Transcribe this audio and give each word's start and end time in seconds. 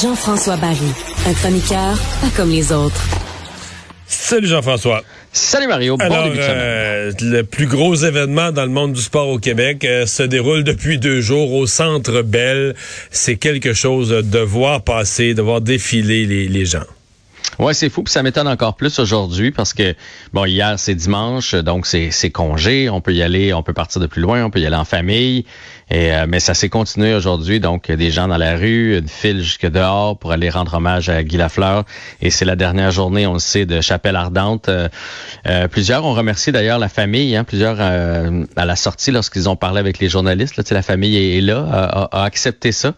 Jean-François 0.00 0.56
Barry, 0.56 0.78
un 1.26 1.34
chroniqueur 1.34 1.96
pas 2.20 2.28
comme 2.36 2.50
les 2.50 2.72
autres. 2.72 3.00
Salut 4.06 4.46
Jean-François. 4.48 5.02
Salut 5.32 5.66
Mario. 5.66 5.96
Bon 5.96 6.04
Alors, 6.04 6.24
début 6.24 6.38
de 6.38 6.42
semaine. 6.42 6.58
euh, 6.58 7.12
le 7.20 7.42
plus 7.42 7.66
gros 7.66 7.94
événement 7.94 8.52
dans 8.52 8.64
le 8.64 8.70
monde 8.70 8.92
du 8.94 9.00
sport 9.00 9.28
au 9.28 9.38
Québec 9.38 9.84
euh, 9.84 10.06
se 10.06 10.22
déroule 10.22 10.64
depuis 10.64 10.98
deux 10.98 11.20
jours 11.20 11.52
au 11.52 11.66
Centre 11.66 12.22
Bell. 12.22 12.74
C'est 13.10 13.36
quelque 13.36 13.72
chose 13.74 14.08
de 14.10 14.38
voir 14.38 14.82
passer, 14.82 15.34
de 15.34 15.42
voir 15.42 15.60
défiler 15.60 16.26
les, 16.26 16.48
les 16.48 16.64
gens. 16.66 16.84
Ouais, 17.58 17.74
c'est 17.74 17.90
fou, 17.90 18.02
puis 18.02 18.10
ça 18.12 18.22
m'étonne 18.22 18.48
encore 18.48 18.76
plus 18.76 18.98
aujourd'hui 18.98 19.50
parce 19.50 19.74
que 19.74 19.94
bon, 20.32 20.46
hier 20.46 20.78
c'est 20.78 20.94
dimanche, 20.94 21.54
donc 21.54 21.86
c'est 21.86 22.10
c'est 22.10 22.30
congé, 22.30 22.88
on 22.88 23.00
peut 23.02 23.12
y 23.12 23.22
aller, 23.22 23.52
on 23.52 23.62
peut 23.62 23.74
partir 23.74 24.00
de 24.00 24.06
plus 24.06 24.22
loin, 24.22 24.44
on 24.44 24.50
peut 24.50 24.60
y 24.60 24.66
aller 24.66 24.76
en 24.76 24.84
famille. 24.86 25.44
Et 25.90 26.14
euh, 26.14 26.24
mais 26.26 26.40
ça 26.40 26.54
s'est 26.54 26.70
continué 26.70 27.14
aujourd'hui, 27.14 27.60
donc 27.60 27.90
des 27.90 28.10
gens 28.10 28.26
dans 28.26 28.38
la 28.38 28.56
rue, 28.56 28.96
une 28.96 29.08
file 29.08 29.42
jusque 29.42 29.66
dehors 29.70 30.18
pour 30.18 30.32
aller 30.32 30.48
rendre 30.48 30.72
hommage 30.74 31.10
à 31.10 31.22
Guy 31.22 31.36
Lafleur. 31.36 31.84
Et 32.22 32.30
c'est 32.30 32.46
la 32.46 32.56
dernière 32.56 32.90
journée, 32.90 33.26
on 33.26 33.34
le 33.34 33.38
sait, 33.38 33.66
de 33.66 33.82
Chapelle 33.82 34.16
Ardente. 34.16 34.70
Euh, 34.70 34.88
euh, 35.46 35.68
plusieurs 35.68 36.06
ont 36.06 36.14
remercié 36.14 36.52
d'ailleurs 36.52 36.78
la 36.78 36.88
famille, 36.88 37.36
hein, 37.36 37.44
plusieurs 37.44 37.76
euh, 37.80 38.44
à 38.56 38.64
la 38.64 38.76
sortie 38.76 39.10
lorsqu'ils 39.10 39.50
ont 39.50 39.56
parlé 39.56 39.78
avec 39.80 39.98
les 39.98 40.08
journalistes. 40.08 40.56
Là, 40.56 40.62
la 40.70 40.82
famille 40.82 41.16
est, 41.18 41.36
est 41.38 41.40
là, 41.42 41.66
a, 41.70 41.82
a- 42.04 42.22
a 42.22 42.24
accepté 42.24 42.72
ça. 42.72 42.94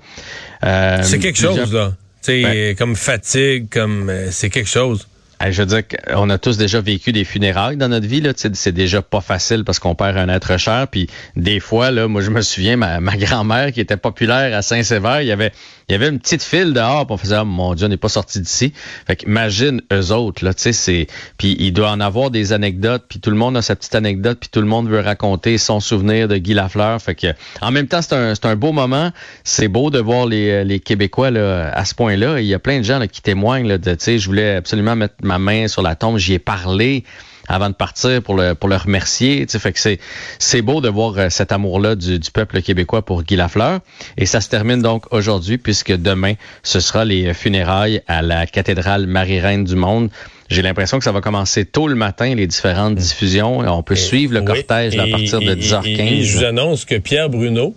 Euh, 0.64 0.98
C'est 1.02 1.18
quelque 1.18 1.38
chose, 1.38 1.72
là. 1.72 1.92
Sais, 2.24 2.42
Ouais. 2.42 2.74
comme 2.78 2.96
fatigue, 2.96 3.66
comme 3.70 4.08
euh, 4.08 4.30
c'est 4.30 4.48
quelque 4.48 4.66
chose. 4.70 5.06
Je 5.50 5.62
veux 5.62 5.66
dire 5.66 5.82
qu'on 5.86 6.30
a 6.30 6.38
tous 6.38 6.56
déjà 6.56 6.80
vécu 6.80 7.12
des 7.12 7.24
funérailles 7.24 7.76
dans 7.76 7.88
notre 7.88 8.06
vie. 8.06 8.20
là. 8.20 8.32
C'est 8.36 8.72
déjà 8.72 9.02
pas 9.02 9.20
facile 9.20 9.64
parce 9.64 9.78
qu'on 9.78 9.94
perd 9.94 10.16
un 10.16 10.28
être 10.28 10.58
cher. 10.58 10.88
Puis 10.88 11.08
des 11.36 11.60
fois, 11.60 11.90
là, 11.90 12.08
moi 12.08 12.20
je 12.20 12.30
me 12.30 12.42
souviens, 12.42 12.76
ma, 12.76 13.00
grand-mère 13.16 13.72
qui 13.72 13.80
était 13.80 13.96
populaire 13.96 14.56
à 14.56 14.62
Saint-Sévère, 14.62 15.22
il 15.22 15.28
y 15.28 15.32
avait 15.32 15.52
il 15.88 15.92
y 15.92 15.94
avait 15.96 16.08
une 16.08 16.18
petite 16.18 16.42
file 16.42 16.72
dehors. 16.72 17.06
Puis 17.06 17.14
on 17.14 17.16
faisait 17.18 17.36
ah, 17.36 17.44
mon 17.44 17.74
Dieu, 17.74 17.86
on 17.86 17.90
n'est 17.90 17.96
pas 17.96 18.08
sorti 18.08 18.40
d'ici. 18.40 18.72
Fait 19.06 19.16
qu'imagine 19.16 19.82
eux 19.92 20.12
autres 20.12 20.44
là. 20.44 20.52
C'est 20.56 21.06
puis 21.36 21.56
il 21.58 21.72
doit 21.72 21.90
en 21.90 22.00
avoir 22.00 22.30
des 22.30 22.52
anecdotes. 22.52 23.04
Puis 23.08 23.20
tout 23.20 23.30
le 23.30 23.36
monde 23.36 23.56
a 23.56 23.62
sa 23.62 23.76
petite 23.76 23.94
anecdote. 23.94 24.38
Puis 24.40 24.48
tout 24.50 24.60
le 24.60 24.66
monde 24.66 24.88
veut 24.88 25.00
raconter 25.00 25.58
son 25.58 25.80
souvenir 25.80 26.28
de 26.28 26.36
Guy 26.36 26.54
Lafleur. 26.54 27.00
Fait 27.02 27.14
que 27.14 27.28
en 27.60 27.70
même 27.70 27.86
temps, 27.86 28.00
c'est 28.02 28.14
un 28.14 28.34
c'est 28.34 28.46
un 28.46 28.56
beau 28.56 28.72
moment. 28.72 29.12
C'est 29.42 29.68
beau 29.68 29.90
de 29.90 29.98
voir 29.98 30.26
les, 30.26 30.64
les 30.64 30.80
Québécois 30.80 31.30
là, 31.30 31.70
à 31.74 31.84
ce 31.84 31.94
point-là. 31.94 32.40
Il 32.40 32.46
y 32.46 32.54
a 32.54 32.58
plein 32.58 32.78
de 32.78 32.84
gens 32.84 32.98
là, 32.98 33.08
qui 33.08 33.20
témoignent 33.20 33.68
là, 33.68 33.78
de, 33.78 33.96
je 34.04 34.26
voulais 34.26 34.56
absolument 34.56 34.96
mettre 34.96 35.14
ma 35.24 35.38
main 35.38 35.68
sur 35.68 35.82
la 35.82 35.94
tombe. 35.94 36.18
J'y 36.18 36.34
ai 36.34 36.38
parlé 36.38 37.04
avant 37.46 37.68
de 37.68 37.74
partir 37.74 38.22
pour 38.22 38.36
le 38.36 38.54
pour 38.54 38.68
le 38.70 38.76
remercier. 38.76 39.44
Tu 39.46 39.52
sais, 39.52 39.58
fait 39.58 39.72
que 39.72 39.78
c'est 39.80 39.98
c'est 40.38 40.62
beau 40.62 40.80
de 40.80 40.88
voir 40.88 41.14
euh, 41.18 41.28
cet 41.30 41.52
amour-là 41.52 41.94
du, 41.94 42.18
du 42.18 42.30
peuple 42.30 42.62
québécois 42.62 43.04
pour 43.04 43.22
Guy 43.22 43.36
Lafleur. 43.36 43.80
Et 44.16 44.24
ça 44.26 44.40
se 44.40 44.48
termine 44.48 44.80
donc 44.80 45.12
aujourd'hui 45.12 45.58
puisque 45.58 45.92
demain 45.92 46.34
ce 46.62 46.80
sera 46.80 47.04
les 47.04 47.34
funérailles 47.34 48.00
à 48.06 48.22
la 48.22 48.46
cathédrale 48.46 49.06
Marie-Reine 49.06 49.64
du 49.64 49.74
Monde. 49.76 50.08
J'ai 50.50 50.62
l'impression 50.62 50.98
que 50.98 51.04
ça 51.04 51.12
va 51.12 51.20
commencer 51.20 51.64
tôt 51.64 51.88
le 51.88 51.94
matin, 51.94 52.34
les 52.34 52.46
différentes 52.46 52.94
diffusions. 52.96 53.58
On 53.60 53.82
peut 53.82 53.96
suivre 53.96 54.34
le 54.34 54.40
Oui. 54.40 54.46
cortège 54.46 54.96
à 54.98 55.06
partir 55.06 55.40
de 55.40 55.44
et- 55.46 55.52
et- 55.52 55.56
10h15. 55.56 56.00
et 56.12 56.22
je 56.22 56.38
vous 56.38 56.44
annonce 56.44 56.84
que 56.84 56.96
Pierre 56.96 57.28
Bruno 57.30 57.74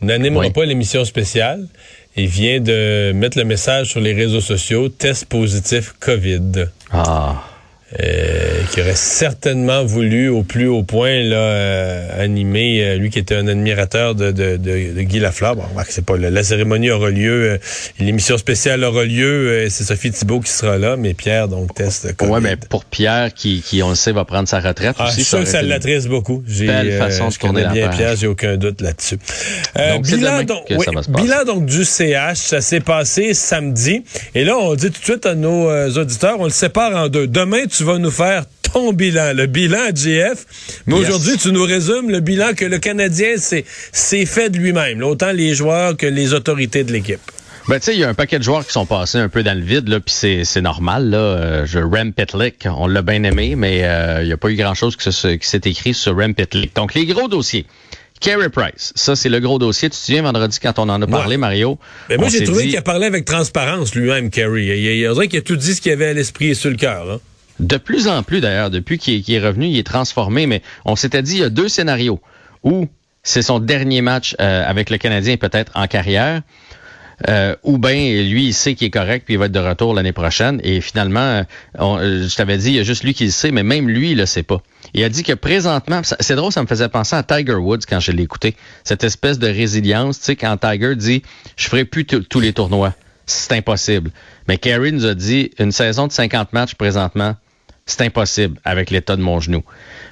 n'animera 0.00 0.46
Oui. 0.46 0.52
pas 0.52 0.64
l'émission 0.64 1.04
spéciale. 1.04 1.66
Il 2.16 2.28
vient 2.28 2.60
de 2.60 3.12
mettre 3.12 3.38
le 3.38 3.44
message 3.44 3.88
sur 3.88 4.00
les 4.00 4.12
réseaux 4.12 4.40
sociaux, 4.40 4.88
test 4.88 5.24
positif 5.26 5.94
COVID. 5.98 6.66
Ah. 6.92 7.42
Euh, 8.02 8.62
qui 8.72 8.80
aurait 8.80 8.96
certainement 8.96 9.84
voulu 9.84 10.28
au 10.28 10.42
plus 10.42 10.66
haut 10.66 10.82
point 10.82 11.22
là, 11.22 11.36
euh, 11.36 12.24
animer, 12.24 12.82
euh, 12.82 12.96
lui 12.96 13.08
qui 13.10 13.20
était 13.20 13.36
un 13.36 13.46
admirateur 13.46 14.16
de, 14.16 14.32
de, 14.32 14.56
de, 14.56 14.94
de 14.94 15.02
Guy 15.02 15.20
Lafleur. 15.20 15.54
Bon, 15.54 15.62
c'est 15.88 16.04
pas, 16.04 16.16
la, 16.16 16.30
la 16.30 16.42
cérémonie 16.42 16.90
aura 16.90 17.10
lieu, 17.10 17.50
euh, 17.52 17.58
l'émission 18.00 18.36
spéciale 18.36 18.82
aura 18.82 19.04
lieu, 19.04 19.48
euh, 19.48 19.66
c'est 19.70 19.84
Sophie 19.84 20.10
Thibault 20.10 20.40
qui 20.40 20.50
sera 20.50 20.76
là, 20.76 20.96
mais 20.96 21.14
Pierre, 21.14 21.46
donc, 21.46 21.72
test 21.74 22.16
COVID. 22.16 22.32
Ouais, 22.32 22.40
mais 22.40 22.56
pour 22.56 22.84
Pierre, 22.84 23.32
qui, 23.32 23.62
qui 23.62 23.80
on 23.82 23.90
le 23.90 23.94
sait, 23.94 24.10
va 24.12 24.24
prendre 24.24 24.48
sa 24.48 24.58
retraite 24.58 24.96
Ah, 24.98 25.04
je 25.04 25.08
aussi. 25.10 25.14
suis 25.20 25.24
sûr 25.26 25.38
que 25.40 25.44
ça 25.44 25.62
l'attriste 25.62 26.08
beaucoup. 26.08 26.42
J'ai, 26.48 26.66
façon 26.98 27.28
de 27.28 27.32
je 27.34 27.38
tourner 27.38 27.62
connais 27.62 27.66
la 27.66 27.72
bien 27.72 27.86
page. 27.88 27.96
Pierre, 27.96 28.16
j'ai 28.16 28.26
aucun 28.26 28.56
doute 28.56 28.80
là-dessus. 28.80 29.18
Euh, 29.78 29.98
bilan, 29.98 30.42
donc, 30.42 30.64
oui, 30.70 30.86
bilan 31.10 31.44
donc 31.44 31.66
du 31.66 31.84
CH, 31.84 32.38
ça 32.38 32.60
s'est 32.60 32.80
passé 32.80 33.34
samedi. 33.34 34.02
Et 34.34 34.44
là, 34.44 34.56
on 34.58 34.74
dit 34.74 34.90
tout 34.90 34.98
de 35.00 35.04
suite 35.04 35.26
à 35.26 35.36
nos 35.36 35.70
auditeurs, 35.96 36.40
on 36.40 36.44
le 36.44 36.50
sépare 36.50 36.96
en 36.96 37.08
deux. 37.08 37.28
Demain, 37.28 37.66
tu 37.76 37.84
vas 37.84 37.98
nous 37.98 38.10
faire 38.10 38.44
ton 38.72 38.92
bilan, 38.92 39.32
le 39.34 39.46
bilan 39.46 39.90
GF. 39.94 40.44
Mais 40.86 40.96
Yes. 40.96 41.04
aujourd'hui, 41.08 41.36
tu 41.38 41.52
nous 41.52 41.64
résumes 41.64 42.10
le 42.10 42.20
bilan 42.20 42.54
que 42.54 42.64
le 42.64 42.78
Canadien 42.78 43.34
s'est 43.36 44.26
fait 44.26 44.50
de 44.50 44.58
lui-même, 44.58 45.02
autant 45.02 45.32
les 45.32 45.54
joueurs 45.54 45.96
que 45.96 46.06
les 46.06 46.32
autorités 46.34 46.84
de 46.84 46.92
l'équipe. 46.92 47.20
Ben, 47.66 47.78
tu 47.78 47.86
sais, 47.86 47.94
il 47.94 48.00
y 48.00 48.04
a 48.04 48.08
un 48.10 48.14
paquet 48.14 48.38
de 48.38 48.44
joueurs 48.44 48.66
qui 48.66 48.72
sont 48.72 48.84
passés 48.84 49.16
un 49.16 49.30
peu 49.30 49.42
dans 49.42 49.56
le 49.56 49.64
vide, 49.64 49.88
là, 49.88 49.98
puis 49.98 50.14
c'est, 50.14 50.44
c'est 50.44 50.60
normal, 50.60 51.08
là. 51.08 51.16
Euh, 51.18 51.66
je, 51.66 51.78
Rem 51.78 52.12
Pitlick, 52.12 52.66
on 52.66 52.86
l'a 52.86 53.00
bien 53.00 53.22
aimé, 53.22 53.54
mais 53.56 53.84
euh, 53.84 54.18
il 54.22 54.26
n'y 54.26 54.32
a 54.32 54.36
pas 54.36 54.50
eu 54.50 54.54
grand-chose 54.56 54.96
qui, 54.96 55.10
se- 55.10 55.36
qui 55.36 55.48
s'est 55.48 55.62
écrit 55.64 55.94
sur 55.94 56.14
Rem 56.14 56.34
Pitlick. 56.34 56.76
Donc, 56.76 56.92
les 56.94 57.06
gros 57.06 57.26
dossiers. 57.26 57.64
Carey 58.20 58.48
Price, 58.50 58.92
ça, 58.94 59.16
c'est 59.16 59.28
le 59.30 59.40
gros 59.40 59.58
dossier. 59.58 59.88
Tu 59.88 59.96
te 59.96 60.02
souviens, 60.02 60.22
vendredi, 60.22 60.58
quand 60.62 60.78
on 60.78 60.88
en 60.90 61.00
a 61.00 61.06
parlé, 61.06 61.36
Mario? 61.38 61.78
Mais 62.10 62.16
moi, 62.18 62.26
on 62.26 62.30
j'ai 62.30 62.44
trouvé 62.44 62.64
dit- 62.64 62.68
qu'il 62.70 62.78
a 62.78 62.82
parlé 62.82 63.06
avec 63.06 63.24
transparence 63.24 63.94
lui-même, 63.94 64.28
Kerry. 64.30 64.66
Il, 64.66 64.76
il, 64.76 65.10
il, 65.22 65.28
qu'il 65.28 65.38
a 65.38 65.42
tout 65.42 65.56
dit 65.56 65.74
ce 65.74 65.80
qu'il 65.80 65.92
avait 65.92 66.08
à 66.08 66.12
l'esprit 66.12 66.50
et 66.50 66.54
sur 66.54 66.70
le 66.70 66.76
cœur. 66.76 67.10
hein. 67.10 67.20
De 67.60 67.76
plus 67.76 68.08
en 68.08 68.22
plus, 68.22 68.40
d'ailleurs, 68.40 68.70
depuis 68.70 68.98
qu'il 68.98 69.22
est, 69.32 69.40
revenu, 69.40 69.66
il 69.66 69.78
est 69.78 69.86
transformé, 69.86 70.46
mais 70.46 70.62
on 70.84 70.96
s'était 70.96 71.22
dit, 71.22 71.36
il 71.36 71.40
y 71.40 71.44
a 71.44 71.50
deux 71.50 71.68
scénarios. 71.68 72.20
Où 72.62 72.88
c'est 73.22 73.42
son 73.42 73.58
dernier 73.58 74.00
match 74.00 74.34
euh, 74.40 74.64
avec 74.66 74.90
le 74.90 74.98
Canadien, 74.98 75.36
peut-être 75.36 75.72
en 75.74 75.86
carrière, 75.86 76.42
euh, 77.28 77.54
ou 77.62 77.78
bien 77.78 77.94
lui, 78.22 78.46
il 78.46 78.54
sait 78.54 78.74
qu'il 78.74 78.88
est 78.88 78.90
correct, 78.90 79.24
puis 79.24 79.34
il 79.34 79.38
va 79.38 79.46
être 79.46 79.52
de 79.52 79.60
retour 79.60 79.94
l'année 79.94 80.12
prochaine. 80.12 80.60
Et 80.64 80.80
finalement, 80.80 81.20
euh, 81.20 81.42
euh, 81.80 82.28
je 82.28 82.34
t'avais 82.34 82.58
dit, 82.58 82.70
il 82.70 82.74
y 82.76 82.80
a 82.80 82.82
juste 82.82 83.04
lui 83.04 83.14
qui 83.14 83.24
le 83.26 83.30
sait, 83.30 83.50
mais 83.50 83.62
même 83.62 83.88
lui, 83.88 84.12
il 84.12 84.18
le 84.18 84.26
sait 84.26 84.42
pas. 84.42 84.60
Il 84.94 85.04
a 85.04 85.08
dit 85.08 85.22
que 85.22 85.32
présentement, 85.32 86.02
c'est 86.02 86.36
drôle, 86.36 86.52
ça 86.52 86.62
me 86.62 86.66
faisait 86.66 86.88
penser 86.88 87.16
à 87.16 87.22
Tiger 87.22 87.54
Woods 87.54 87.80
quand 87.88 88.00
je 88.00 88.12
l'ai 88.12 88.22
écouté. 88.22 88.56
Cette 88.82 89.04
espèce 89.04 89.38
de 89.38 89.46
résilience, 89.46 90.18
tu 90.18 90.26
sais, 90.26 90.36
quand 90.36 90.56
Tiger 90.56 90.96
dit, 90.96 91.22
je 91.56 91.68
ferai 91.68 91.84
plus 91.84 92.04
tous 92.04 92.40
les 92.40 92.52
tournois. 92.52 92.94
C'est 93.26 93.52
impossible. 93.52 94.10
Mais 94.48 94.58
Kerry 94.58 94.92
nous 94.92 95.06
a 95.06 95.14
dit, 95.14 95.50
une 95.58 95.72
saison 95.72 96.06
de 96.06 96.12
50 96.12 96.52
matchs 96.52 96.74
présentement, 96.74 97.36
c'est 97.86 98.02
impossible 98.02 98.58
avec 98.64 98.90
l'état 98.90 99.16
de 99.16 99.22
mon 99.22 99.40
genou. 99.40 99.62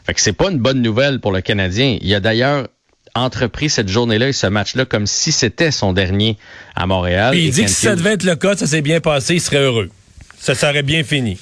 Fait 0.05 0.15
que 0.15 0.21
c'est 0.21 0.33
pas 0.33 0.51
une 0.51 0.59
bonne 0.59 0.83
nouvelle 0.83 1.21
pour 1.21 1.33
le 1.33 1.41
Canadien. 1.41 1.99
Il 2.01 2.15
a 2.15 2.21
d'ailleurs 2.21 2.69
entrepris 3.15 3.69
cette 3.71 3.89
journée-là 3.89 4.29
et 4.29 4.33
ce 4.33 4.47
match-là 4.47 4.85
comme 4.85 5.07
si 5.07 5.33
c'était 5.33 5.71
son 5.71 5.93
dernier 5.93 6.39
à 6.75 6.87
Montréal. 6.87 7.33
Puis 7.33 7.45
il 7.45 7.49
Et 7.49 7.51
dit 7.51 7.65
que 7.65 7.69
si 7.71 7.87
ça 7.87 7.95
devait 7.97 8.13
être 8.15 8.25
le 8.25 8.37
cas, 8.37 8.57
ça 8.57 8.67
s'est 8.67 8.83
bien 8.83 9.01
passé, 9.01 9.35
il 9.35 9.41
serait 9.41 9.59
heureux. 9.63 9.91
Ça 10.39 10.55
serait 10.55 10.83
bien 10.83 11.05
fini. 11.05 11.39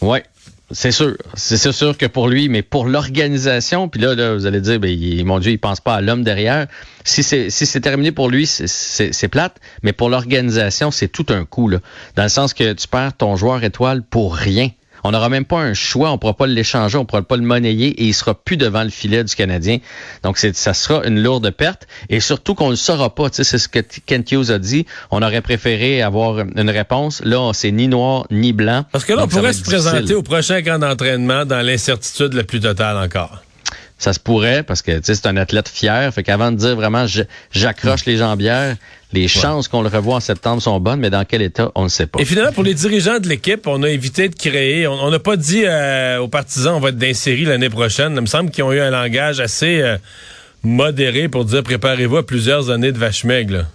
Ouais, 0.00 0.22
c'est 0.70 0.92
sûr. 0.92 1.16
C'est 1.34 1.72
sûr 1.72 1.98
que 1.98 2.06
pour 2.06 2.28
lui, 2.28 2.48
mais 2.48 2.62
pour 2.62 2.86
l'organisation, 2.86 3.88
puis 3.88 4.00
là, 4.00 4.14
là, 4.14 4.34
vous 4.34 4.46
allez 4.46 4.60
dire, 4.60 4.78
ben, 4.78 4.88
il- 4.90 5.24
mon 5.24 5.38
Dieu, 5.40 5.52
il 5.52 5.58
pense 5.58 5.80
pas 5.80 5.94
à 5.96 6.00
l'homme 6.00 6.22
derrière. 6.22 6.66
Si 7.04 7.22
c'est 7.22 7.50
si 7.50 7.66
c'est 7.66 7.80
terminé 7.80 8.12
pour 8.12 8.28
lui, 8.30 8.46
c'est 8.46 9.28
plate, 9.28 9.56
mais 9.82 9.92
pour 9.92 10.08
l'organisation, 10.10 10.90
c'est 10.90 11.08
tout 11.08 11.26
un 11.30 11.44
coup, 11.44 11.68
là. 11.68 11.78
Dans 12.16 12.22
le 12.22 12.28
sens 12.28 12.54
que 12.54 12.72
tu 12.74 12.86
perds 12.86 13.14
ton 13.16 13.34
joueur 13.36 13.64
étoile 13.64 14.02
pour 14.02 14.36
rien. 14.36 14.70
On 15.04 15.12
n'aura 15.12 15.28
même 15.28 15.44
pas 15.44 15.58
un 15.58 15.74
choix, 15.74 16.10
on 16.10 16.18
pourra 16.18 16.34
pas 16.34 16.46
l'échanger, 16.46 16.98
on 16.98 17.04
pourra 17.04 17.22
pas 17.22 17.36
le 17.36 17.42
monnayer 17.42 17.88
et 17.88 18.04
il 18.04 18.14
sera 18.14 18.34
plus 18.34 18.56
devant 18.56 18.82
le 18.82 18.90
filet 18.90 19.24
du 19.24 19.34
Canadien. 19.34 19.78
Donc 20.22 20.38
ça 20.38 20.74
sera 20.74 21.06
une 21.06 21.22
lourde 21.22 21.50
perte 21.50 21.86
et 22.08 22.20
surtout 22.20 22.54
qu'on 22.54 22.66
ne 22.66 22.70
le 22.70 22.76
saura 22.76 23.14
pas. 23.14 23.30
Tu 23.30 23.36
sais, 23.36 23.44
c'est 23.44 23.58
ce 23.58 23.68
que 23.68 23.80
Kent 24.06 24.32
Hughes 24.32 24.50
a 24.50 24.58
dit. 24.58 24.86
On 25.10 25.22
aurait 25.22 25.42
préféré 25.42 26.02
avoir 26.02 26.38
une 26.38 26.70
réponse. 26.70 27.22
Là, 27.24 27.52
c'est 27.54 27.72
ni 27.72 27.88
noir 27.88 28.26
ni 28.30 28.52
blanc. 28.52 28.84
Parce 28.92 29.04
que 29.04 29.12
là, 29.12 29.24
on 29.24 29.28
pourrait 29.28 29.52
se 29.52 29.62
présenter 29.62 30.14
au 30.14 30.22
prochain 30.22 30.62
camp 30.62 30.78
d'entraînement 30.78 31.44
dans 31.44 31.64
l'incertitude 31.64 32.34
la 32.34 32.44
plus 32.44 32.60
totale 32.60 32.96
encore. 32.96 33.42
Ça 33.98 34.12
se 34.12 34.20
pourrait 34.20 34.62
parce 34.62 34.80
que 34.80 35.00
c'est 35.02 35.26
un 35.26 35.36
athlète 35.36 35.68
fier. 35.68 36.12
Fait 36.14 36.22
qu'avant 36.22 36.52
de 36.52 36.56
dire 36.56 36.76
vraiment 36.76 37.06
j'accroche 37.50 38.04
les 38.06 38.16
jambières, 38.16 38.76
les 39.12 39.26
chances 39.26 39.68
qu'on 39.68 39.82
le 39.82 39.88
revoie 39.88 40.16
en 40.16 40.20
septembre 40.20 40.62
sont 40.62 40.78
bonnes, 40.78 41.00
mais 41.00 41.10
dans 41.10 41.24
quel 41.24 41.42
état, 41.42 41.72
on 41.74 41.84
ne 41.84 41.88
sait 41.88 42.06
pas. 42.06 42.20
Et 42.20 42.24
finalement, 42.24 42.52
pour 42.52 42.62
les 42.62 42.74
dirigeants 42.74 43.18
de 43.18 43.28
l'équipe, 43.28 43.66
on 43.66 43.82
a 43.82 43.88
évité 43.88 44.28
de 44.28 44.34
créer. 44.34 44.86
On 44.86 45.10
n'a 45.10 45.18
pas 45.18 45.36
dit 45.36 45.62
euh, 45.64 46.18
aux 46.18 46.28
partisans 46.28 46.74
on 46.76 46.80
va 46.80 46.90
être 46.90 46.98
d'insérer 46.98 47.44
l'année 47.44 47.70
prochaine. 47.70 48.12
Il 48.14 48.20
me 48.20 48.26
semble 48.26 48.50
qu'ils 48.50 48.64
ont 48.64 48.72
eu 48.72 48.80
un 48.80 48.90
langage 48.90 49.40
assez 49.40 49.80
euh, 49.80 49.96
modéré 50.62 51.28
pour 51.28 51.44
dire 51.44 51.62
préparez-vous 51.62 52.18
à 52.18 52.26
plusieurs 52.26 52.70
années 52.70 52.92
de 52.92 52.98
vache 52.98 53.24
maigre. 53.24 53.66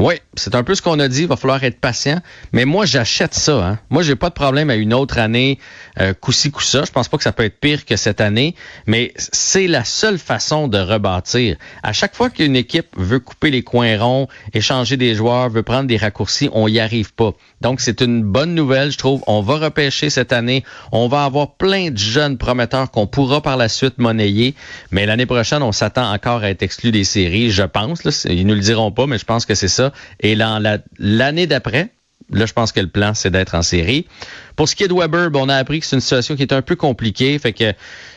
Oui, 0.00 0.14
c'est 0.34 0.54
un 0.54 0.62
peu 0.62 0.74
ce 0.74 0.80
qu'on 0.80 0.98
a 0.98 1.08
dit. 1.08 1.22
Il 1.22 1.28
va 1.28 1.36
falloir 1.36 1.62
être 1.62 1.78
patient. 1.78 2.20
Mais 2.52 2.64
moi, 2.64 2.86
j'achète 2.86 3.34
ça. 3.34 3.62
Hein. 3.62 3.78
Moi, 3.90 4.02
j'ai 4.02 4.16
pas 4.16 4.30
de 4.30 4.34
problème 4.34 4.70
à 4.70 4.74
une 4.76 4.94
autre 4.94 5.18
année 5.18 5.58
euh, 6.00 6.14
coup-ci, 6.14 6.50
coup-ça. 6.50 6.84
Je 6.86 6.90
pense 6.90 7.08
pas 7.08 7.18
que 7.18 7.22
ça 7.22 7.32
peut 7.32 7.44
être 7.44 7.60
pire 7.60 7.84
que 7.84 7.96
cette 7.96 8.22
année. 8.22 8.54
Mais 8.86 9.12
c'est 9.18 9.66
la 9.66 9.84
seule 9.84 10.18
façon 10.18 10.68
de 10.68 10.78
rebâtir. 10.78 11.56
À 11.82 11.92
chaque 11.92 12.16
fois 12.16 12.30
qu'une 12.30 12.56
équipe 12.56 12.86
veut 12.96 13.18
couper 13.18 13.50
les 13.50 13.62
coins 13.62 13.98
ronds, 13.98 14.26
échanger 14.54 14.96
des 14.96 15.14
joueurs, 15.14 15.50
veut 15.50 15.62
prendre 15.62 15.86
des 15.86 15.98
raccourcis, 15.98 16.48
on 16.54 16.66
y 16.66 16.80
arrive 16.80 17.12
pas. 17.12 17.34
Donc, 17.60 17.82
c'est 17.82 18.00
une 18.00 18.22
bonne 18.22 18.54
nouvelle, 18.54 18.92
je 18.92 18.96
trouve. 18.96 19.22
On 19.26 19.42
va 19.42 19.58
repêcher 19.58 20.08
cette 20.08 20.32
année. 20.32 20.64
On 20.92 21.08
va 21.08 21.24
avoir 21.24 21.56
plein 21.56 21.90
de 21.90 21.98
jeunes 21.98 22.38
prometteurs 22.38 22.90
qu'on 22.90 23.06
pourra 23.06 23.42
par 23.42 23.58
la 23.58 23.68
suite 23.68 23.98
monnayer. 23.98 24.54
Mais 24.92 25.04
l'année 25.04 25.26
prochaine, 25.26 25.62
on 25.62 25.72
s'attend 25.72 26.10
encore 26.10 26.42
à 26.42 26.48
être 26.48 26.62
exclu 26.62 26.90
des 26.90 27.04
séries, 27.04 27.50
je 27.50 27.64
pense. 27.64 28.04
Là. 28.04 28.12
Ils 28.30 28.46
nous 28.46 28.54
le 28.54 28.60
diront 28.60 28.92
pas, 28.92 29.06
mais 29.06 29.18
je 29.18 29.26
pense 29.26 29.44
que 29.44 29.54
c'est 29.54 29.68
ça. 29.68 29.89
Et 30.20 30.34
l'année 30.34 31.46
d'après, 31.46 31.90
là, 32.32 32.46
je 32.46 32.52
pense 32.52 32.72
que 32.72 32.80
le 32.80 32.88
plan, 32.88 33.14
c'est 33.14 33.30
d'être 33.30 33.54
en 33.54 33.62
série. 33.62 34.06
Pour 34.56 34.68
ce 34.68 34.74
qui 34.74 34.84
est 34.84 34.88
de 34.88 34.94
Weber, 34.94 35.30
on 35.34 35.48
a 35.48 35.56
appris 35.56 35.80
que 35.80 35.86
c'est 35.86 35.96
une 35.96 36.00
situation 36.00 36.36
qui 36.36 36.42
est 36.42 36.52
un 36.52 36.62
peu 36.62 36.76
compliquée. 36.76 37.38
Fait 37.38 37.52
que 37.52 37.72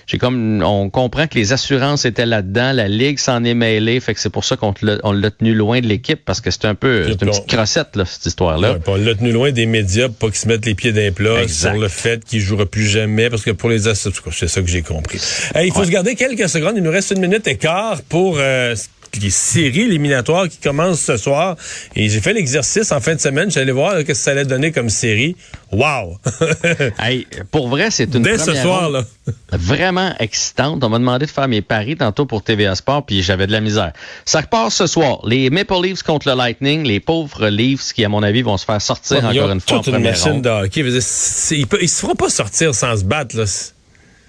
j'ai 0.08 0.18
comme 0.18 0.62
on 0.64 0.90
comprend 0.90 1.28
que 1.28 1.36
les 1.36 1.54
assurances 1.54 2.06
étaient 2.06 2.26
là-dedans, 2.26 2.74
la 2.74 2.88
ligue 2.88 3.20
s'en 3.20 3.44
est 3.44 3.54
mêlée, 3.54 4.00
fait 4.00 4.14
que 4.14 4.20
c'est 4.20 4.30
pour 4.30 4.44
ça 4.44 4.58
qu'on 4.58 4.74
l'a 4.82 5.32
tenu 5.32 5.54
loin 5.54 5.80
de 5.80 5.88
l'équipe 5.88 6.20
parce 6.24 6.42
que 6.42 6.52
c'est 6.52 6.66
un 6.66 6.76
peu 6.76 7.08
une 7.08 7.16
petite 7.16 7.48
crossette 7.48 7.96
là, 7.96 8.04
cette 8.06 8.26
histoire-là. 8.26 8.80
on 8.86 8.96
l'a 8.96 9.16
tenu 9.16 9.32
loin 9.32 9.52
des 9.52 9.66
médias 9.66 10.08
pour 10.10 10.18
pas 10.18 10.28
qu'ils 10.28 10.36
se 10.40 10.48
mettent 10.48 10.66
les 10.66 10.76
pieds 10.76 10.92
d'un 10.92 11.12
plat 11.12 11.48
sur 11.48 11.74
le 11.74 11.88
fait 11.88 12.24
qu'il 12.26 12.42
jouera 12.42 12.66
plus 12.66 12.86
jamais 12.86 13.30
parce 13.30 13.44
que 13.44 13.52
pour 13.52 13.70
les 13.70 13.88
assurances, 13.88 14.20
c'est 14.32 14.48
ça 14.48 14.62
que 14.62 14.68
j'ai 14.68 14.82
compris. 14.82 15.20
il 15.64 15.72
faut 15.72 15.86
se 15.86 15.92
garder 15.92 16.16
quelques 16.16 16.50
secondes, 16.50 16.74
il 16.76 16.84
nous 16.84 16.92
reste 16.92 17.12
une 17.12 17.22
minute 17.22 17.48
et 17.48 17.58
quart 17.58 18.02
pour 18.10 18.38
euh, 18.40 18.76
les 19.22 19.30
séries 19.30 19.82
éliminatoires 19.82 20.48
qui 20.48 20.58
commencent 20.58 21.02
ce 21.02 21.18
soir. 21.18 21.56
Et 21.96 22.10
j'ai 22.10 22.22
fait 22.22 22.34
l'exercice 22.34 22.92
en 22.92 23.00
fin 23.00 23.16
de 23.16 23.20
semaine. 23.20 23.52
J'allais 23.52 23.72
voir 23.72 23.98
ce 23.98 24.02
que 24.02 24.14
ça 24.14 24.32
allait 24.32 24.46
donner 24.46 24.72
comme 24.72 24.90
série. 24.90 25.36
Wow! 25.72 26.20
hey, 27.00 27.28
pour 27.52 27.68
vrai, 27.68 27.90
c'est 27.90 28.14
une 28.14 28.22
Dès 28.22 28.38
ce 28.38 28.54
soir, 28.54 28.90
là. 28.90 29.04
vraiment 29.52 30.14
excitante. 30.20 30.84
On 30.84 30.90
m'a 30.90 31.00
demandé 31.00 31.26
de 31.26 31.32
faire 31.32 31.48
mes 31.48 31.62
paris 31.62 31.96
tantôt 31.96 32.26
pour 32.26 32.44
TVA 32.44 32.76
Sport, 32.76 33.06
puis 33.06 33.24
j'avais 33.24 33.48
de 33.48 33.52
la 33.52 33.62
misère. 33.62 33.94
Ça 34.26 34.42
repart 34.42 34.72
ce 34.72 34.88
soir. 34.88 35.20
Les 35.26 35.50
Maple 35.50 35.82
Leafs 35.82 36.04
contre 36.04 36.30
le 36.30 36.36
Lightning. 36.36 36.84
Les 36.84 37.00
pauvres 37.00 37.48
Leafs 37.48 37.94
qui, 37.94 38.06
à 38.06 38.10
mon 38.10 38.24
avis, 38.24 38.42
vont 38.42 38.58
se 38.58 38.66
faire 38.66 38.82
sortir 38.82 39.26
encore 39.26 39.52
une 39.52 39.62
fois 39.62 39.80
toute 39.80 39.88
une 39.88 40.00
machine 40.00 40.42
de 40.42 40.50
hockey. 40.50 40.82
Ils, 40.82 40.94
ne 40.94 41.00
se 41.00 42.00
feront 42.00 42.16
pas 42.16 42.30
sortir 42.30 42.76
sans 42.76 42.98
se 42.98 43.04
battre. 43.04 43.38
Là. 43.38 43.46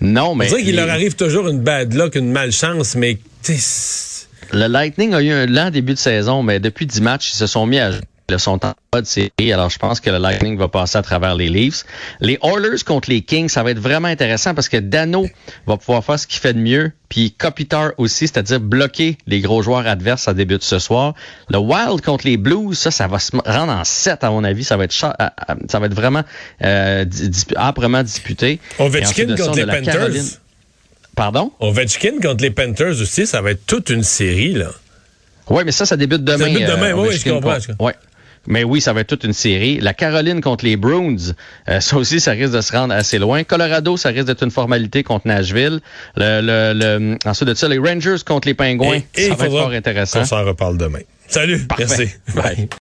Non, 0.00 0.34
mais... 0.34 0.46
On 0.46 0.48
dirait 0.48 0.62
qu'il 0.62 0.76
leur 0.76 0.90
arrive 0.90 1.14
toujours 1.14 1.48
une 1.48 1.60
bad 1.60 1.92
luck, 1.94 2.14
une 2.14 2.30
malchance, 2.30 2.94
mais... 2.94 3.18
Le 4.52 4.66
Lightning 4.66 5.14
a 5.14 5.22
eu 5.22 5.30
un 5.30 5.46
lent 5.46 5.70
début 5.70 5.94
de 5.94 5.98
saison, 5.98 6.42
mais 6.42 6.60
depuis 6.60 6.86
10 6.86 7.00
matchs, 7.00 7.32
ils 7.32 7.36
se 7.36 7.46
sont 7.46 7.66
mis 7.66 7.78
à 7.78 7.92
le 8.30 8.38
sont 8.38 8.64
en 8.64 8.72
pas 8.90 9.02
de 9.02 9.06
série. 9.06 9.52
Alors, 9.52 9.68
je 9.68 9.78
pense 9.78 10.00
que 10.00 10.08
le 10.08 10.18
Lightning 10.18 10.56
va 10.56 10.68
passer 10.68 10.96
à 10.96 11.02
travers 11.02 11.34
les 11.34 11.48
Leafs. 11.48 11.84
Les 12.20 12.38
Oilers 12.42 12.82
contre 12.84 13.10
les 13.10 13.20
Kings, 13.20 13.48
ça 13.48 13.62
va 13.62 13.70
être 13.70 13.78
vraiment 13.78 14.08
intéressant 14.08 14.54
parce 14.54 14.68
que 14.68 14.78
Dano 14.78 15.26
va 15.66 15.76
pouvoir 15.76 16.02
faire 16.02 16.18
ce 16.18 16.26
qu'il 16.26 16.40
fait 16.40 16.54
de 16.54 16.58
mieux. 16.58 16.92
Puis 17.10 17.32
Kopitar 17.32 17.92
aussi, 17.98 18.26
c'est-à-dire 18.26 18.60
bloquer 18.60 19.18
les 19.26 19.40
gros 19.40 19.62
joueurs 19.62 19.86
adverses 19.86 20.26
à 20.26 20.34
début 20.34 20.56
de 20.56 20.62
ce 20.62 20.78
soir. 20.78 21.14
Le 21.50 21.58
Wild 21.58 22.00
contre 22.00 22.26
les 22.26 22.36
Blues, 22.36 22.78
ça, 22.78 22.90
ça 22.90 23.06
va 23.06 23.18
se 23.18 23.30
rendre 23.36 23.72
en 23.72 23.84
7 23.84 24.24
à 24.24 24.30
mon 24.30 24.42
avis. 24.42 24.64
Ça 24.64 24.76
va 24.76 24.84
être 24.84 24.92
ça 24.92 25.12
va 25.78 25.86
être 25.86 25.94
vraiment 25.94 26.22
euh, 26.62 27.04
âprement 27.56 28.02
disputé. 28.02 28.58
Ovechkin 28.78 29.36
contre 29.36 29.56
les 29.58 29.66
Panthers. 29.66 30.40
Pardon? 31.16 31.52
Ovechkin 31.60 32.20
contre 32.20 32.42
les 32.42 32.50
Panthers 32.50 33.00
aussi, 33.00 33.26
ça 33.26 33.40
va 33.40 33.52
être 33.52 33.66
toute 33.66 33.90
une 33.90 34.02
série, 34.02 34.52
là. 34.52 34.70
Oui, 35.50 35.62
mais 35.64 35.72
ça, 35.72 35.86
ça 35.86 35.96
débute 35.96 36.24
demain. 36.24 36.38
Ça 36.38 36.50
débute 36.50 36.66
demain, 36.68 36.90
euh, 36.90 37.06
oui, 37.06 37.16
je 37.16 37.30
comprends. 37.30 37.58
Ouais. 37.78 37.94
Mais 38.46 38.62
oui, 38.62 38.80
ça 38.80 38.92
va 38.92 39.00
être 39.00 39.06
toute 39.08 39.24
une 39.24 39.32
série. 39.32 39.80
La 39.80 39.94
Caroline 39.94 40.40
contre 40.40 40.64
les 40.66 40.76
Bruins, 40.76 41.16
euh, 41.68 41.80
ça 41.80 41.96
aussi, 41.96 42.20
ça 42.20 42.32
risque 42.32 42.52
de 42.52 42.60
se 42.60 42.72
rendre 42.72 42.92
assez 42.92 43.18
loin. 43.18 43.42
Colorado, 43.42 43.96
ça 43.96 44.10
risque 44.10 44.26
d'être 44.26 44.42
une 44.42 44.50
formalité 44.50 45.02
contre 45.02 45.26
Nashville. 45.26 45.80
Le, 46.16 46.40
le, 46.74 47.16
ensuite 47.24 47.48
de 47.48 47.54
ça, 47.54 47.68
les 47.68 47.78
Rangers 47.78 48.16
contre 48.24 48.48
les 48.48 48.54
Pingouins, 48.54 49.00
ça 49.16 49.34
va 49.34 49.46
être 49.46 49.50
fort 49.50 49.70
intéressant. 49.70 50.20
On 50.20 50.24
s'en 50.26 50.44
reparle 50.44 50.76
demain. 50.76 51.00
Salut, 51.26 51.66
merci. 51.78 52.08
Bye. 52.34 52.68